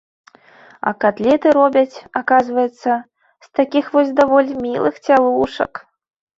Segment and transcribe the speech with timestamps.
[0.91, 2.91] А катлеты робяць, аказваецца,
[3.47, 5.71] з такіх вось даволі мілых цялушак.